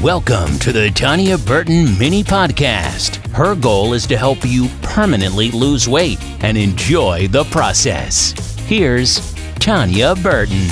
[0.00, 3.24] Welcome to the Tanya Burton Mini Podcast.
[3.28, 8.32] Her goal is to help you permanently lose weight and enjoy the process.
[8.66, 10.66] Here's Tanya Burton.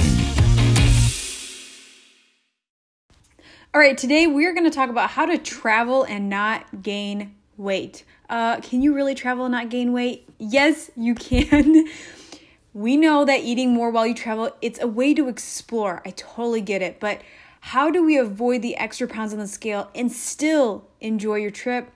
[3.72, 8.04] All right, today we're going to talk about how to travel and not gain weight.
[8.28, 10.28] Uh, can you really travel and not gain weight?
[10.38, 11.86] Yes, you can.
[12.74, 16.02] we know that eating more while you travel, it's a way to explore.
[16.04, 17.20] I totally get it, but
[17.60, 21.92] how do we avoid the extra pounds on the scale and still enjoy your trip?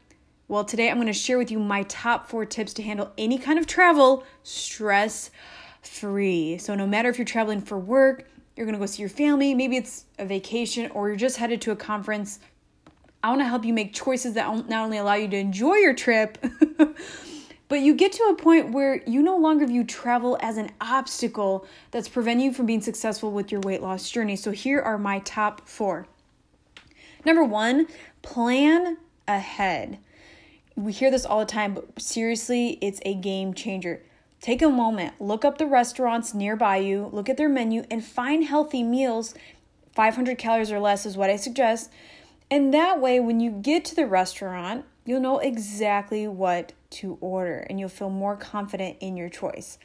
[0.46, 3.38] Well, today I'm going to share with you my top 4 tips to handle any
[3.38, 5.30] kind of travel stress
[5.82, 6.58] free.
[6.58, 9.54] So no matter if you're traveling for work, you're going to go see your family,
[9.54, 12.38] maybe it's a vacation or you're just headed to a conference,
[13.22, 15.94] I want to help you make choices that not only allow you to enjoy your
[15.94, 16.38] trip,
[17.68, 21.66] but you get to a point where you no longer view travel as an obstacle
[21.90, 24.36] that's preventing you from being successful with your weight loss journey.
[24.36, 26.06] So here are my top four.
[27.24, 27.86] Number one,
[28.22, 29.98] plan ahead.
[30.76, 34.02] We hear this all the time, but seriously, it's a game changer.
[34.40, 38.44] Take a moment, look up the restaurants nearby you, look at their menu, and find
[38.44, 39.34] healthy meals.
[39.94, 41.90] 500 calories or less is what I suggest
[42.50, 47.66] and that way, when you get to the restaurant, you'll know exactly what to order
[47.68, 49.78] and you'll feel more confident in your choice.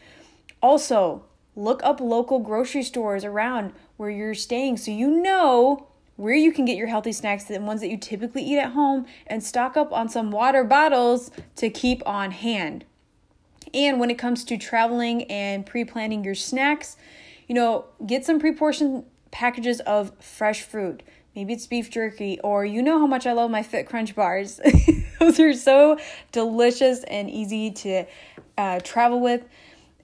[0.61, 1.23] Also,
[1.55, 6.65] look up local grocery stores around where you're staying so you know where you can
[6.65, 9.93] get your healthy snacks, the ones that you typically eat at home, and stock up
[9.93, 12.83] on some water bottles to keep on hand.
[13.73, 16.97] And when it comes to traveling and pre planning your snacks,
[17.47, 21.03] you know, get some pre portioned packages of fresh fruit
[21.35, 24.59] maybe it's beef jerky, or you know how much I love my Fit Crunch bars.
[25.19, 25.97] Those are so
[26.31, 28.05] delicious and easy to
[28.57, 29.43] uh, travel with.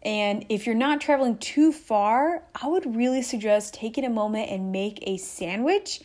[0.04, 4.72] And if you're not traveling too far, I would really suggest taking a moment and
[4.72, 6.02] make a sandwich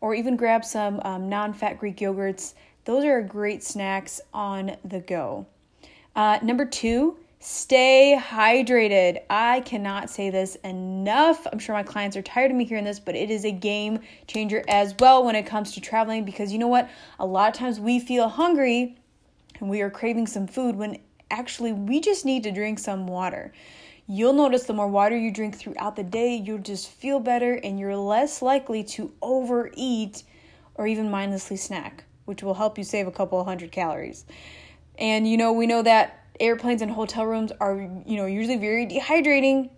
[0.00, 2.54] or even grab some um, non fat Greek yogurts.
[2.84, 5.46] Those are great snacks on the go.
[6.14, 9.20] Uh, number two, Stay hydrated.
[9.28, 11.44] I cannot say this enough.
[11.50, 13.98] I'm sure my clients are tired of me hearing this, but it is a game
[14.28, 16.88] changer as well when it comes to traveling because you know what?
[17.18, 18.96] A lot of times we feel hungry
[19.58, 21.00] and we are craving some food when
[21.32, 23.52] actually we just need to drink some water.
[24.06, 27.76] You'll notice the more water you drink throughout the day, you'll just feel better and
[27.76, 30.22] you're less likely to overeat
[30.76, 34.26] or even mindlessly snack, which will help you save a couple hundred calories.
[34.96, 38.86] And you know, we know that airplanes and hotel rooms are, you know, usually very
[38.86, 39.70] dehydrating.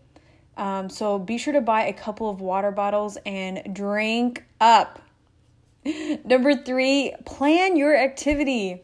[0.56, 5.00] Um, so be sure to buy a couple of water bottles and drink up.
[6.25, 8.82] Number three, plan your activity.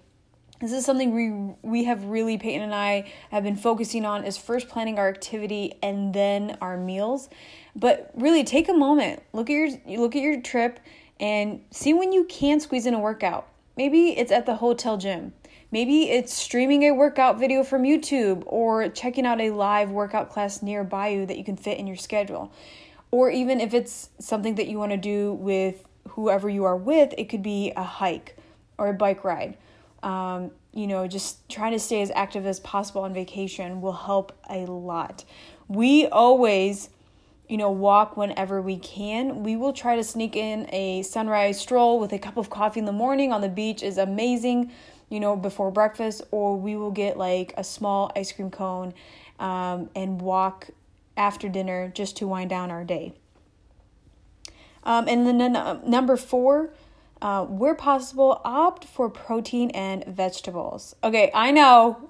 [0.60, 4.36] This is something we we have really Peyton and I have been focusing on is
[4.36, 7.30] first planning our activity and then our meals.
[7.74, 10.78] But really take a moment, look at your look at your trip
[11.18, 13.48] and see when you can squeeze in a workout.
[13.76, 15.32] Maybe it's at the hotel gym.
[15.72, 20.62] Maybe it's streaming a workout video from YouTube or checking out a live workout class
[20.62, 22.52] nearby you that you can fit in your schedule.
[23.12, 27.14] Or even if it's something that you want to do with whoever you are with,
[27.16, 28.36] it could be a hike
[28.78, 29.56] or a bike ride.
[30.02, 34.32] Um, you know, just trying to stay as active as possible on vacation will help
[34.48, 35.24] a lot.
[35.68, 36.90] We always,
[37.48, 39.42] you know, walk whenever we can.
[39.42, 42.86] We will try to sneak in a sunrise stroll with a cup of coffee in
[42.86, 44.72] the morning on the beach is amazing
[45.10, 48.94] you know, before breakfast, or we will get like a small ice cream cone
[49.38, 50.68] um, and walk
[51.16, 53.12] after dinner just to wind down our day.
[54.84, 56.70] Um, and then uh, number four,
[57.20, 60.96] uh, where possible, opt for protein and vegetables.
[61.04, 62.08] Okay, I know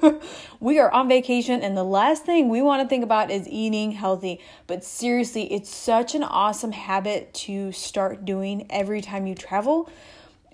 [0.60, 3.92] we are on vacation, and the last thing we want to think about is eating
[3.92, 4.40] healthy.
[4.66, 9.90] But seriously, it's such an awesome habit to start doing every time you travel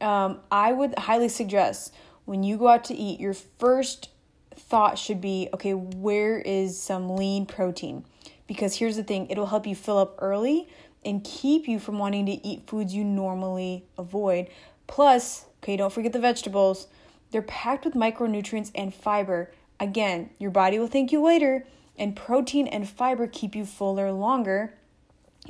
[0.01, 1.95] um, I would highly suggest
[2.27, 4.11] when you go out to eat, your first
[4.55, 8.05] thought should be okay, where is some lean protein?
[8.47, 10.69] Because here's the thing it'll help you fill up early
[11.05, 14.49] and keep you from wanting to eat foods you normally avoid.
[14.87, 16.89] Plus, okay, don't forget the vegetables.
[17.31, 19.53] They're packed with micronutrients and fiber.
[19.79, 21.67] Again, your body will thank you later,
[21.97, 24.75] and protein and fiber keep you fuller longer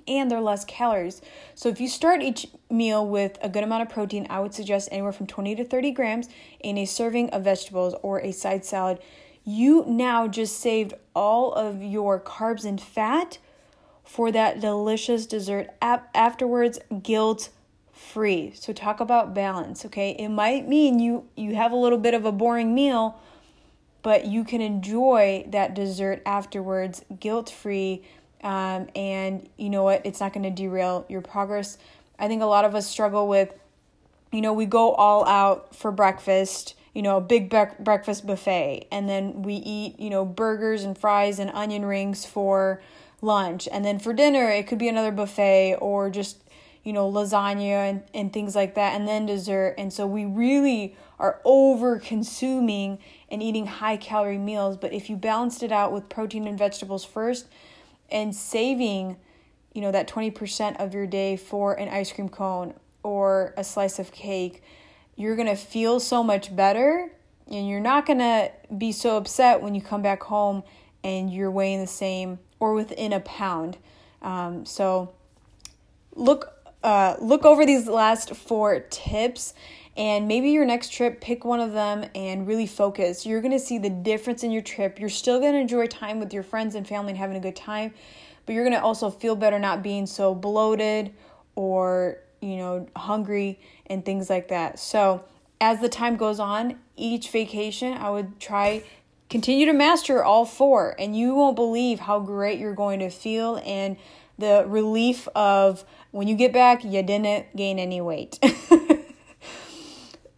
[0.08, 1.20] and they're less calories.
[1.54, 4.88] So if you start each meal with a good amount of protein, I would suggest
[4.92, 6.28] anywhere from 20 to 30 grams
[6.60, 8.98] in a serving of vegetables or a side salad.
[9.44, 13.38] You now just saved all of your carbs and fat
[14.04, 17.50] for that delicious dessert afterwards, guilt
[17.92, 18.52] free.
[18.54, 20.10] So talk about balance, okay?
[20.10, 23.20] It might mean you you have a little bit of a boring meal,
[24.02, 28.02] but you can enjoy that dessert afterwards guilt free
[28.42, 30.04] um, and you know what?
[30.04, 31.78] It's not going to derail your progress.
[32.18, 33.52] I think a lot of us struggle with,
[34.32, 38.86] you know, we go all out for breakfast, you know, a big bre- breakfast buffet,
[38.90, 42.80] and then we eat, you know, burgers and fries and onion rings for
[43.20, 43.68] lunch.
[43.70, 46.38] And then for dinner, it could be another buffet or just,
[46.84, 49.74] you know, lasagna and, and things like that, and then dessert.
[49.76, 52.98] And so we really are over consuming
[53.30, 54.76] and eating high calorie meals.
[54.76, 57.46] But if you balanced it out with protein and vegetables first
[58.10, 59.16] and saving,
[59.72, 63.98] you know, that 20% of your day for an ice cream cone or a slice
[63.98, 64.62] of cake,
[65.16, 67.10] you're going to feel so much better
[67.48, 70.62] and you're not going to be so upset when you come back home
[71.04, 73.78] and you're weighing the same or within a pound.
[74.22, 75.12] Um, so
[76.14, 79.54] look uh, look over these last four tips
[79.96, 83.24] and maybe your next trip pick one of them and really focus.
[83.24, 85.00] You're to see the difference in your trip.
[85.00, 87.94] You're still to enjoy time with your friends and family and having a good time
[88.46, 91.12] but you're to also feel better not being so bloated
[91.56, 94.78] or you know hungry and things like that.
[94.78, 95.24] So
[95.60, 98.82] as the time goes on each vacation i would try
[99.28, 100.94] continue to master all four.
[100.98, 103.96] And you won't believe how great you're going to feel and
[104.38, 108.38] the relief of when you get back you didn't gain any weight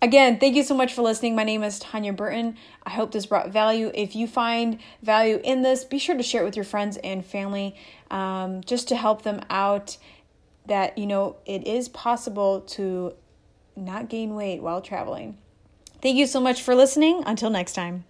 [0.00, 1.34] Again, thank you so much for listening.
[1.34, 2.56] My name is Tanya Burton.
[2.84, 3.90] I hope this brought value.
[3.94, 7.26] If you find value in this, be sure to share it with your friends and
[7.26, 7.74] family
[8.10, 9.96] um, just to help them out
[10.66, 13.14] that, you know, it is possible to
[13.74, 15.36] not gain weight while traveling.
[16.00, 17.24] Thank you so much for listening.
[17.26, 18.04] Until next time.